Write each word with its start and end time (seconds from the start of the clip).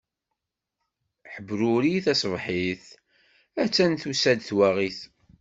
Ḥebruri 1.33 1.95
taṣebḥit, 2.05 2.85
a-tt-an 3.61 3.93
tusa-d 4.01 4.39
twaɣit. 4.47 4.99